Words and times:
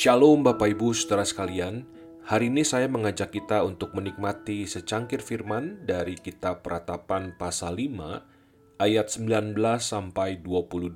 Shalom 0.00 0.46
Bapak 0.46 0.70
Ibu 0.72 0.96
Saudara 0.96 1.28
sekalian, 1.28 1.84
hari 2.24 2.46
ini 2.46 2.64
saya 2.64 2.88
mengajak 2.88 3.36
kita 3.36 3.66
untuk 3.66 3.92
menikmati 3.92 4.64
secangkir 4.64 5.18
firman 5.20 5.82
dari 5.84 6.16
kitab 6.16 6.64
Peratapan 6.64 7.36
pasal 7.36 7.76
5 7.76 8.80
ayat 8.80 9.06
19 9.12 9.52
sampai 9.82 10.40
22. 10.40 10.94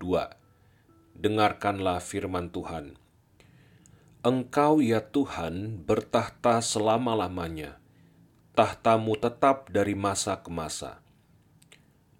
Dengarkanlah 1.21 2.01
firman 2.01 2.49
Tuhan. 2.49 3.04
Engkau 4.25 4.81
ya 4.81 5.05
Tuhan 5.05 5.85
bertahta 5.85 6.65
selama-lamanya. 6.65 7.77
Tahtamu 8.57 9.21
tetap 9.21 9.69
dari 9.69 9.93
masa 9.93 10.41
ke 10.41 10.49
masa. 10.49 11.05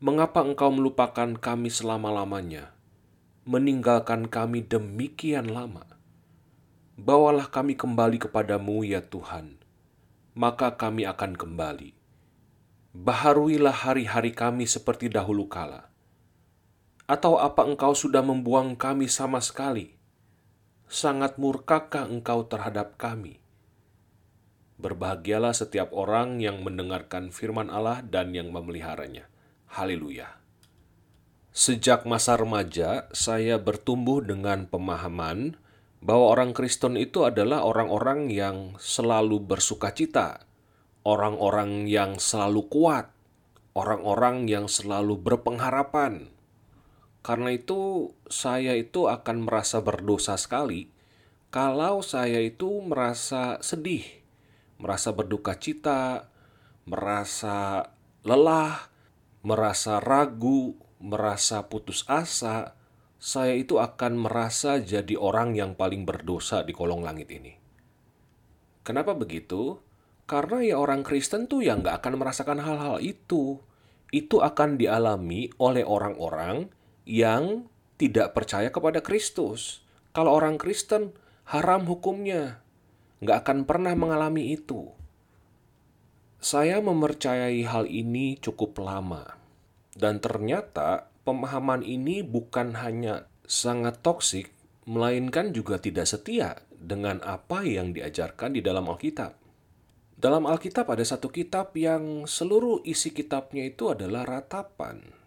Mengapa 0.05 0.45
engkau 0.45 0.69
melupakan 0.69 1.33
kami 1.33 1.73
selama-lamanya? 1.73 2.77
Meninggalkan 3.49 4.29
kami 4.29 4.69
demikian 4.69 5.49
lama? 5.49 5.89
Bawalah 7.01 7.49
kami 7.49 7.73
kembali 7.73 8.21
kepadamu, 8.29 8.85
ya 8.85 9.01
Tuhan, 9.01 9.57
maka 10.37 10.77
kami 10.77 11.09
akan 11.09 11.33
kembali. 11.41 11.97
Baharuilah 12.93 13.81
hari-hari 13.81 14.37
kami 14.37 14.69
seperti 14.69 15.09
dahulu 15.09 15.49
kala. 15.49 15.89
Atau 17.09 17.41
apa 17.41 17.65
engkau 17.65 17.97
sudah 17.97 18.21
membuang 18.21 18.77
kami 18.77 19.09
sama 19.09 19.41
sekali? 19.41 19.94
Sangat 20.91 21.41
murkakah 21.41 22.07
engkau 22.07 22.45
terhadap 22.45 23.01
kami? 23.01 23.41
Berbahagialah 24.77 25.55
setiap 25.55 25.95
orang 25.95 26.43
yang 26.43 26.61
mendengarkan 26.67 27.31
firman 27.31 27.71
Allah 27.71 28.03
dan 28.03 28.35
yang 28.35 28.51
memeliharanya. 28.51 29.31
Haleluya. 29.71 30.45
Sejak 31.55 32.03
masa 32.03 32.35
remaja, 32.35 33.07
saya 33.15 33.63
bertumbuh 33.63 34.19
dengan 34.19 34.67
pemahaman 34.67 35.55
bahwa 36.03 36.37
orang 36.37 36.51
Kristen 36.51 36.99
itu 36.99 37.23
adalah 37.23 37.63
orang-orang 37.63 38.27
yang 38.29 38.75
selalu 38.83 39.41
bersuka 39.41 39.95
cita, 39.95 40.45
orang-orang 41.07 41.89
yang 41.89 42.19
selalu 42.19 42.67
kuat, 42.67 43.15
orang-orang 43.73 44.51
yang 44.51 44.69
selalu 44.69 45.17
berpengharapan. 45.17 46.34
Karena 47.25 47.57
itu, 47.57 48.13
saya 48.29 48.77
itu 48.77 49.09
akan 49.09 49.49
merasa 49.49 49.81
berdosa 49.81 50.37
sekali 50.37 50.93
kalau 51.55 52.03
saya 52.03 52.43
itu 52.43 52.83
merasa 52.83 53.63
sedih, 53.63 54.03
merasa 54.75 55.15
berduka 55.15 55.55
cita, 55.55 56.27
merasa 56.83 57.87
lelah, 58.27 58.91
merasa 59.47 60.03
ragu, 60.03 60.75
merasa 60.99 61.71
putus 61.71 62.03
asa, 62.11 62.75
saya 63.23 63.55
itu 63.55 63.79
akan 63.79 64.19
merasa 64.19 64.83
jadi 64.83 65.15
orang 65.15 65.55
yang 65.55 65.79
paling 65.79 66.03
berdosa 66.03 66.67
di 66.67 66.75
kolong 66.75 67.07
langit 67.07 67.31
ini. 67.31 67.55
Kenapa 68.83 69.15
begitu? 69.15 69.79
Karena 70.27 70.59
ya 70.59 70.83
orang 70.83 71.07
Kristen 71.07 71.47
tuh 71.47 71.63
yang 71.63 71.87
nggak 71.87 72.03
akan 72.03 72.19
merasakan 72.19 72.59
hal-hal 72.67 72.99
itu. 72.99 73.63
Itu 74.11 74.43
akan 74.43 74.75
dialami 74.75 75.55
oleh 75.63 75.87
orang-orang 75.87 76.67
yang 77.05 77.69
tidak 78.01 78.35
percaya 78.35 78.69
kepada 78.69 79.01
Kristus. 79.01 79.85
Kalau 80.13 80.35
orang 80.35 80.61
Kristen, 80.61 81.15
haram 81.49 81.87
hukumnya. 81.87 82.65
Nggak 83.25 83.39
akan 83.47 83.59
pernah 83.65 83.95
mengalami 83.97 84.53
itu. 84.53 84.93
Saya 86.45 86.81
mempercayai 86.85 87.65
hal 87.65 87.89
ini 87.89 88.37
cukup 88.37 88.77
lama. 88.85 89.41
Dan 89.97 90.21
ternyata 90.21 91.09
pemahaman 91.25 91.81
ini 91.81 92.21
bukan 92.21 92.77
hanya 92.77 93.25
sangat 93.49 94.05
toksik, 94.05 94.53
melainkan 94.85 95.57
juga 95.57 95.81
tidak 95.81 96.05
setia 96.05 96.61
dengan 96.77 97.25
apa 97.25 97.65
yang 97.65 97.97
diajarkan 97.97 98.53
di 98.53 98.61
dalam 98.61 98.85
Alkitab. 98.85 99.33
Dalam 100.15 100.45
Alkitab 100.45 100.89
ada 100.89 101.05
satu 101.05 101.33
kitab 101.33 101.73
yang 101.77 102.29
seluruh 102.29 102.85
isi 102.85 103.11
kitabnya 103.11 103.65
itu 103.65 103.93
adalah 103.93 104.29
ratapan. 104.29 105.24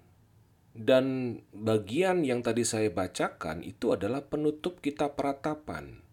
Dan 0.78 1.38
bagian 1.50 2.22
yang 2.22 2.46
tadi 2.46 2.62
saya 2.62 2.94
bacakan 2.94 3.66
itu 3.66 3.98
adalah 3.98 4.22
penutup 4.22 4.78
kitab 4.78 5.18
ratapan. 5.18 6.06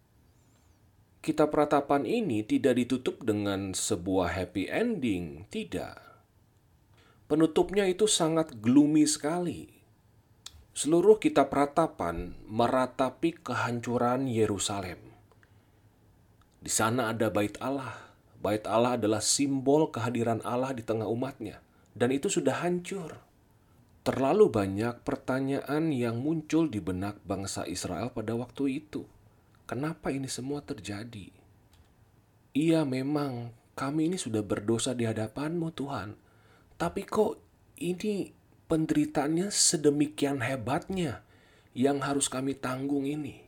Kitab 1.21 1.53
ratapan 1.53 2.05
ini 2.09 2.41
tidak 2.41 2.81
ditutup 2.81 3.21
dengan 3.21 3.77
sebuah 3.77 4.33
happy 4.33 4.65
ending, 4.69 5.45
tidak. 5.53 6.01
Penutupnya 7.29 7.85
itu 7.85 8.09
sangat 8.09 8.57
gloomy 8.57 9.05
sekali 9.05 9.75
Seluruh 10.75 11.23
kitab 11.23 11.55
ratapan 11.55 12.35
meratapi 12.51 13.31
kehancuran 13.39 14.27
Yerusalem. 14.27 14.99
Di 16.59 16.67
sana 16.67 17.15
ada 17.15 17.31
bait 17.31 17.55
Allah. 17.63 17.95
Bait 18.43 18.59
Allah 18.67 18.99
adalah 18.99 19.23
simbol 19.23 19.87
kehadiran 19.87 20.43
Allah 20.43 20.75
di 20.75 20.83
tengah 20.83 21.07
umatnya. 21.07 21.63
Dan 21.95 22.11
itu 22.11 22.27
sudah 22.27 22.59
hancur. 22.59 23.23
Terlalu 24.05 24.53
banyak 24.53 25.01
pertanyaan 25.01 25.89
yang 25.89 26.21
muncul 26.21 26.69
di 26.69 26.77
benak 26.77 27.25
bangsa 27.25 27.65
Israel 27.65 28.13
pada 28.13 28.37
waktu 28.37 28.85
itu. 28.85 29.01
Kenapa 29.65 30.13
ini 30.13 30.29
semua 30.29 30.61
terjadi? 30.61 31.33
Iya 32.53 32.85
memang 32.85 33.49
kami 33.73 34.13
ini 34.13 34.21
sudah 34.21 34.45
berdosa 34.45 34.93
di 34.93 35.09
hadapanmu 35.09 35.73
Tuhan. 35.73 36.13
Tapi 36.77 37.01
kok 37.01 37.41
ini 37.81 38.29
penderitaannya 38.69 39.49
sedemikian 39.49 40.37
hebatnya 40.37 41.25
yang 41.73 42.05
harus 42.05 42.29
kami 42.29 42.53
tanggung 42.53 43.09
ini? 43.09 43.41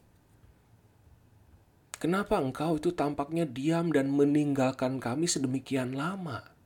Kenapa 2.01 2.41
engkau 2.41 2.81
itu 2.81 2.97
tampaknya 2.97 3.45
diam 3.45 3.93
dan 3.93 4.09
meninggalkan 4.09 4.97
kami 4.97 5.29
sedemikian 5.29 5.93
lama? 5.93 6.56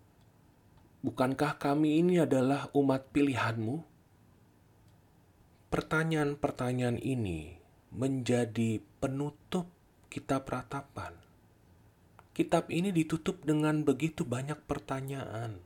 Bukankah 1.01 1.57
kami 1.57 1.97
ini 1.97 2.21
adalah 2.21 2.69
umat 2.77 3.09
pilihanmu? 3.09 3.81
Pertanyaan-pertanyaan 5.73 7.01
ini 7.01 7.57
menjadi 7.89 8.77
penutup 9.01 9.65
kitab 10.13 10.45
ratapan. 10.45 11.17
Kitab 12.37 12.69
ini 12.69 12.93
ditutup 12.93 13.41
dengan 13.41 13.81
begitu 13.81 14.21
banyak 14.21 14.61
pertanyaan. 14.69 15.57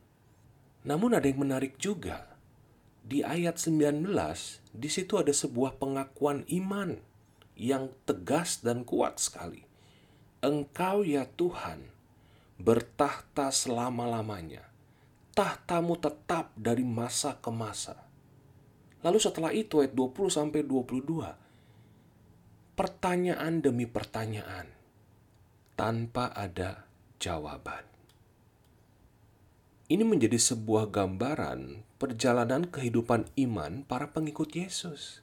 Namun 0.88 1.12
ada 1.12 1.28
yang 1.28 1.44
menarik 1.44 1.76
juga 1.76 2.32
di 3.04 3.20
ayat 3.20 3.60
19, 3.60 4.08
di 4.72 4.88
situ 4.88 5.20
ada 5.20 5.36
sebuah 5.36 5.76
pengakuan 5.76 6.48
iman 6.48 6.96
yang 7.60 7.92
tegas 8.08 8.64
dan 8.64 8.88
kuat 8.88 9.20
sekali. 9.20 9.68
Engkau 10.40 11.04
ya 11.04 11.28
Tuhan 11.28 11.92
bertahta 12.56 13.52
selama-lamanya. 13.52 14.75
Tahtamu 15.36 16.00
tetap 16.00 16.56
dari 16.56 16.80
masa 16.80 17.36
ke 17.36 17.52
masa. 17.52 18.08
Lalu 19.04 19.20
setelah 19.20 19.52
itu 19.52 19.84
ayat 19.84 19.92
20 19.92 20.32
sampai 20.32 20.64
22. 20.64 21.36
Pertanyaan 22.72 23.60
demi 23.60 23.84
pertanyaan 23.84 24.64
tanpa 25.76 26.32
ada 26.32 26.88
jawaban. 27.20 27.84
Ini 29.92 30.08
menjadi 30.08 30.40
sebuah 30.40 30.88
gambaran 30.88 31.84
perjalanan 32.00 32.72
kehidupan 32.72 33.28
iman 33.36 33.84
para 33.84 34.16
pengikut 34.16 34.56
Yesus. 34.56 35.20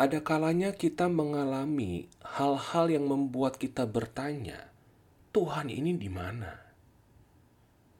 Ada 0.00 0.24
kalanya 0.24 0.72
kita 0.72 1.12
mengalami 1.12 2.08
hal-hal 2.24 2.88
yang 2.88 3.04
membuat 3.04 3.60
kita 3.60 3.84
bertanya, 3.84 4.72
Tuhan 5.30 5.68
ini 5.68 5.92
di 5.92 6.08
mana? 6.08 6.73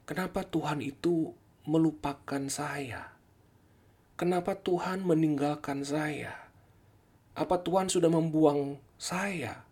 Kenapa 0.05 0.45
Tuhan 0.45 0.85
itu 0.85 1.33
melupakan 1.65 2.45
saya? 2.45 3.17
Kenapa 4.21 4.53
Tuhan 4.53 5.01
meninggalkan 5.01 5.81
saya? 5.81 6.45
Apa 7.33 7.65
Tuhan 7.65 7.89
sudah 7.89 8.13
membuang 8.13 8.77
saya? 9.01 9.65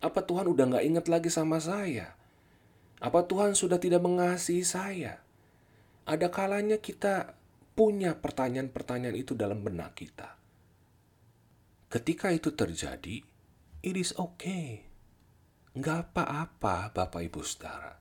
Apa 0.00 0.24
Tuhan 0.24 0.48
udah 0.48 0.80
gak 0.80 0.86
ingat 0.88 1.06
lagi 1.12 1.28
sama 1.28 1.60
saya? 1.60 2.16
Apa 3.04 3.28
Tuhan 3.28 3.52
sudah 3.52 3.76
tidak 3.76 4.00
mengasihi 4.00 4.64
saya? 4.64 5.20
Ada 6.08 6.32
kalanya 6.32 6.80
kita 6.80 7.36
punya 7.76 8.16
pertanyaan-pertanyaan 8.16 9.12
itu 9.12 9.36
dalam 9.36 9.60
benak 9.60 9.92
kita. 9.92 10.40
Ketika 11.92 12.32
itu 12.32 12.56
terjadi, 12.56 13.20
it 13.84 13.94
is 14.00 14.16
okay. 14.16 14.88
Nggak 15.76 16.16
apa-apa, 16.16 16.96
Bapak 16.96 17.28
Ibu 17.28 17.44
Saudara. 17.44 17.99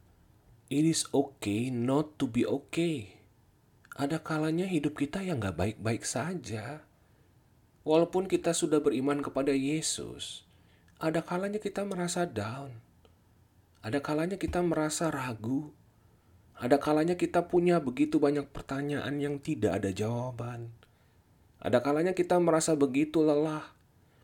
It 0.69 0.85
is 0.85 1.09
okay 1.09 1.73
not 1.73 2.21
to 2.21 2.29
be 2.29 2.45
okay. 2.45 3.17
Ada 3.97 4.21
kalanya 4.21 4.69
hidup 4.69 5.01
kita 5.01 5.17
yang 5.25 5.41
nggak 5.41 5.57
baik-baik 5.57 6.05
saja. 6.05 6.85
Walaupun 7.81 8.29
kita 8.29 8.53
sudah 8.53 8.77
beriman 8.77 9.25
kepada 9.25 9.49
Yesus, 9.49 10.45
ada 11.01 11.25
kalanya 11.25 11.57
kita 11.57 11.81
merasa 11.89 12.29
down. 12.29 12.85
Ada 13.81 13.97
kalanya 13.97 14.37
kita 14.37 14.61
merasa 14.61 15.09
ragu. 15.09 15.73
Ada 16.53 16.77
kalanya 16.77 17.17
kita 17.17 17.49
punya 17.49 17.81
begitu 17.81 18.21
banyak 18.21 18.45
pertanyaan 18.53 19.17
yang 19.17 19.41
tidak 19.41 19.81
ada 19.81 19.89
jawaban. 19.89 20.69
Ada 21.65 21.81
kalanya 21.81 22.13
kita 22.13 22.37
merasa 22.37 22.77
begitu 22.77 23.25
lelah, 23.25 23.73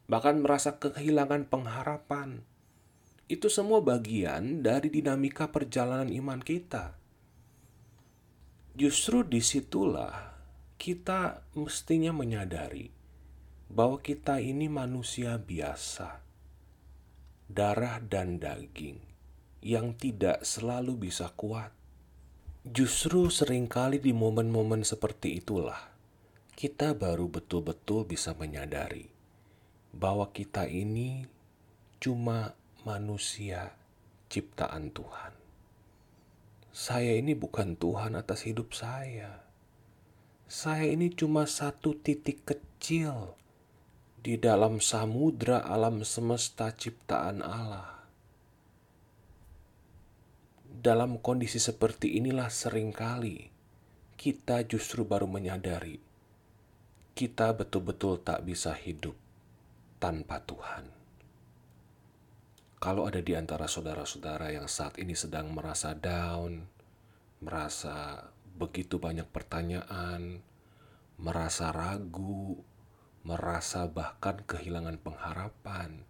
bahkan 0.06 0.38
merasa 0.46 0.78
kehilangan 0.78 1.50
pengharapan. 1.50 2.46
Itu 3.26 3.50
semua 3.50 3.82
bagian 3.82 4.62
dari 4.62 4.94
dinamika 4.94 5.50
perjalanan 5.50 6.14
iman 6.14 6.42
kita. 6.42 6.94
Justru 8.78 9.26
di 9.26 9.42
situlah 9.42 10.38
kita 10.78 11.42
mestinya 11.58 12.14
menyadari 12.14 12.92
bahwa 13.72 13.98
kita 13.98 14.38
ini 14.38 14.70
manusia 14.70 15.42
biasa, 15.42 16.22
darah 17.50 17.98
dan 18.04 18.38
daging 18.38 19.02
yang 19.66 19.98
tidak 19.98 20.46
selalu 20.46 21.10
bisa 21.10 21.34
kuat. 21.34 21.74
Justru 22.66 23.30
sering 23.34 23.66
kali 23.66 23.98
di 23.98 24.14
momen-momen 24.14 24.86
seperti 24.86 25.38
itulah 25.42 25.96
kita 26.56 26.96
baru 26.96 27.28
betul-betul 27.28 28.08
bisa 28.08 28.32
menyadari 28.32 29.12
bahwa 29.92 30.32
kita 30.32 30.72
ini 30.72 31.28
cuma 32.00 32.56
manusia 32.86 33.74
ciptaan 34.30 34.94
Tuhan. 34.94 35.34
Saya 36.70 37.18
ini 37.18 37.34
bukan 37.34 37.74
Tuhan 37.74 38.14
atas 38.14 38.46
hidup 38.46 38.78
saya. 38.78 39.42
Saya 40.46 40.94
ini 40.94 41.10
cuma 41.10 41.50
satu 41.50 41.98
titik 41.98 42.46
kecil 42.46 43.34
di 44.22 44.38
dalam 44.38 44.78
samudra 44.78 45.66
alam 45.66 46.06
semesta 46.06 46.70
ciptaan 46.70 47.42
Allah. 47.42 48.06
Dalam 50.62 51.18
kondisi 51.18 51.58
seperti 51.58 52.22
inilah 52.22 52.54
sering 52.54 52.94
kali 52.94 53.50
kita 54.14 54.62
justru 54.70 55.02
baru 55.02 55.26
menyadari 55.26 55.98
kita 57.16 57.56
betul-betul 57.56 58.20
tak 58.20 58.44
bisa 58.44 58.76
hidup 58.76 59.16
tanpa 60.04 60.44
Tuhan. 60.44 60.95
Kalau 62.78 63.08
ada 63.08 63.24
di 63.24 63.34
antara 63.34 63.66
saudara-saudara 63.66 64.52
yang 64.52 64.68
saat 64.68 65.00
ini 65.00 65.16
sedang 65.16 65.50
merasa 65.56 65.96
down, 65.96 66.68
merasa 67.40 68.30
begitu 68.56 69.00
banyak 69.00 69.28
pertanyaan, 69.32 70.44
merasa 71.16 71.72
ragu, 71.72 72.60
merasa 73.26 73.88
bahkan 73.88 74.44
kehilangan 74.44 75.00
pengharapan, 75.00 76.04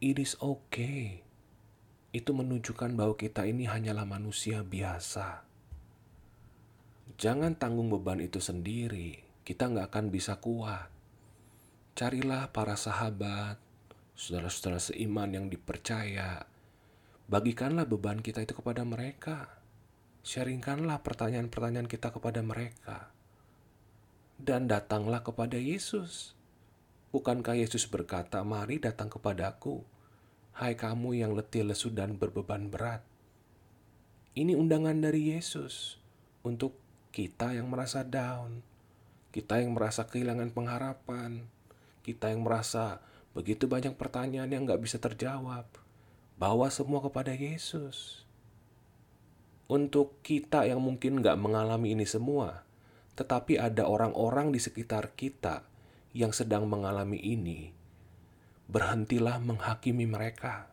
it 0.00 0.16
is 0.16 0.38
okay. 0.38 1.26
Itu 2.14 2.32
menunjukkan 2.32 2.96
bahwa 2.96 3.18
kita 3.18 3.44
ini 3.44 3.68
hanyalah 3.68 4.08
manusia 4.08 4.64
biasa. 4.64 5.44
Jangan 7.20 7.58
tanggung 7.58 7.92
beban 7.92 8.22
itu 8.24 8.40
sendiri, 8.40 9.20
kita 9.44 9.68
nggak 9.68 9.92
akan 9.92 10.06
bisa 10.08 10.38
kuat. 10.40 10.88
Carilah 11.96 12.52
para 12.52 12.76
sahabat, 12.76 13.56
saudara-saudara 14.16 14.80
seiman 14.80 15.28
yang 15.36 15.46
dipercaya. 15.52 16.48
Bagikanlah 17.28 17.84
beban 17.84 18.24
kita 18.24 18.42
itu 18.42 18.56
kepada 18.56 18.82
mereka. 18.82 19.52
Sharingkanlah 20.24 21.04
pertanyaan-pertanyaan 21.04 21.86
kita 21.86 22.10
kepada 22.10 22.40
mereka. 22.40 23.12
Dan 24.40 24.66
datanglah 24.66 25.20
kepada 25.20 25.60
Yesus. 25.60 26.32
Bukankah 27.12 27.60
Yesus 27.60 27.86
berkata, 27.86 28.42
"Mari 28.42 28.82
datang 28.82 29.12
kepadaku, 29.12 29.84
hai 30.58 30.74
kamu 30.74 31.22
yang 31.22 31.32
letih, 31.36 31.62
lesu, 31.62 31.92
dan 31.92 32.18
berbeban 32.18 32.72
berat." 32.72 33.04
Ini 34.36 34.52
undangan 34.52 34.98
dari 35.00 35.32
Yesus 35.32 35.96
untuk 36.44 36.76
kita 37.16 37.56
yang 37.56 37.72
merasa 37.72 38.04
down, 38.04 38.60
kita 39.32 39.64
yang 39.64 39.72
merasa 39.72 40.04
kehilangan 40.04 40.52
pengharapan, 40.52 41.48
kita 42.04 42.28
yang 42.28 42.44
merasa 42.44 43.00
begitu 43.36 43.68
banyak 43.68 44.00
pertanyaan 44.00 44.48
yang 44.48 44.64
nggak 44.64 44.80
bisa 44.80 44.96
terjawab, 44.96 45.68
bawa 46.40 46.72
semua 46.72 47.04
kepada 47.04 47.36
Yesus. 47.36 48.24
Untuk 49.68 50.24
kita 50.24 50.64
yang 50.64 50.80
mungkin 50.80 51.20
nggak 51.20 51.36
mengalami 51.36 51.92
ini 51.92 52.08
semua, 52.08 52.64
tetapi 53.12 53.60
ada 53.60 53.84
orang-orang 53.84 54.56
di 54.56 54.60
sekitar 54.62 55.12
kita 55.12 55.68
yang 56.16 56.32
sedang 56.32 56.64
mengalami 56.64 57.20
ini, 57.20 57.76
berhentilah 58.72 59.36
menghakimi 59.44 60.08
mereka. 60.08 60.72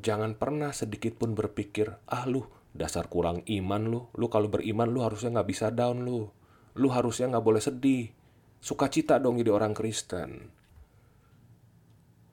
Jangan 0.00 0.40
pernah 0.40 0.72
sedikit 0.72 1.20
pun 1.20 1.36
berpikir, 1.36 2.00
ah 2.08 2.24
lu 2.24 2.48
dasar 2.72 3.12
kurang 3.12 3.44
iman 3.44 3.82
lu, 3.92 4.00
lu 4.16 4.32
kalau 4.32 4.48
beriman 4.48 4.88
lu 4.88 5.04
harusnya 5.04 5.36
nggak 5.36 5.50
bisa 5.52 5.68
down 5.68 6.06
lu, 6.06 6.32
lu 6.80 6.88
harusnya 6.88 7.28
nggak 7.28 7.44
boleh 7.44 7.60
sedih, 7.60 8.08
sukacita 8.62 9.20
dong 9.20 9.36
jadi 9.36 9.52
orang 9.52 9.76
Kristen. 9.76 10.59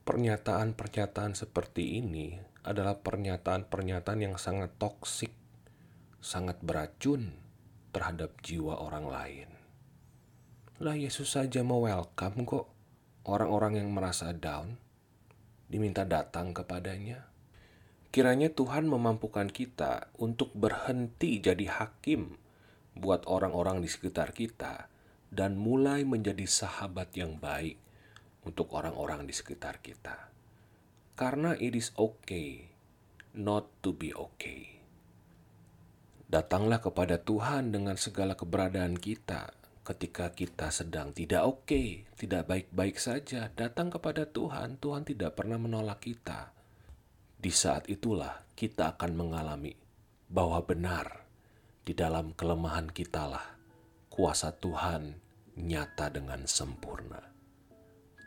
Pernyataan-pernyataan 0.08 1.36
seperti 1.36 2.00
ini 2.00 2.40
adalah 2.64 2.96
pernyataan-pernyataan 2.96 4.24
yang 4.24 4.40
sangat 4.40 4.72
toksik, 4.80 5.36
sangat 6.24 6.64
beracun 6.64 7.36
terhadap 7.92 8.40
jiwa 8.40 8.80
orang 8.80 9.04
lain. 9.12 9.50
Lah 10.80 10.96
Yesus 10.96 11.36
saja 11.36 11.60
mau 11.60 11.84
welcome 11.84 12.48
kok 12.48 12.72
orang-orang 13.28 13.84
yang 13.84 13.92
merasa 13.92 14.32
down, 14.32 14.80
diminta 15.68 16.08
datang 16.08 16.56
kepadanya. 16.56 17.28
Kiranya 18.08 18.48
Tuhan 18.48 18.88
memampukan 18.88 19.52
kita 19.52 20.16
untuk 20.24 20.56
berhenti 20.56 21.44
jadi 21.44 21.68
hakim 21.68 22.40
buat 22.96 23.28
orang-orang 23.28 23.84
di 23.84 23.92
sekitar 23.92 24.32
kita 24.32 24.88
dan 25.36 25.60
mulai 25.60 26.08
menjadi 26.08 26.48
sahabat 26.48 27.12
yang 27.20 27.36
baik 27.44 27.76
untuk 28.48 28.72
orang-orang 28.72 29.28
di 29.28 29.36
sekitar 29.36 29.84
kita. 29.84 30.32
Karena 31.20 31.52
it 31.60 31.76
is 31.76 31.92
okay 32.00 32.72
not 33.36 33.68
to 33.84 33.92
be 33.92 34.16
okay. 34.16 34.80
Datanglah 36.28 36.80
kepada 36.80 37.20
Tuhan 37.20 37.76
dengan 37.76 37.96
segala 38.00 38.36
keberadaan 38.36 38.96
kita 38.96 39.52
ketika 39.88 40.36
kita 40.36 40.68
sedang 40.68 41.16
tidak 41.16 41.48
oke, 41.48 41.64
okay, 41.64 42.04
tidak 42.20 42.44
baik-baik 42.52 43.00
saja. 43.00 43.48
Datang 43.56 43.88
kepada 43.88 44.28
Tuhan, 44.28 44.76
Tuhan 44.84 45.08
tidak 45.08 45.40
pernah 45.40 45.56
menolak 45.56 46.04
kita. 46.04 46.52
Di 47.40 47.48
saat 47.54 47.88
itulah 47.88 48.44
kita 48.60 49.00
akan 49.00 49.16
mengalami 49.16 49.72
bahwa 50.28 50.60
benar 50.68 51.24
di 51.88 51.96
dalam 51.96 52.36
kelemahan 52.36 52.92
kitalah 52.92 53.56
kuasa 54.12 54.52
Tuhan 54.52 55.16
nyata 55.56 56.12
dengan 56.12 56.44
sempurna. 56.44 57.37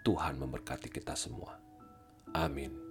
Tuhan 0.00 0.40
memberkati 0.40 0.88
kita 0.88 1.12
semua. 1.12 1.60
Amin. 2.32 2.89